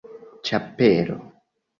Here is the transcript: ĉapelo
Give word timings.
ĉapelo 0.49 1.19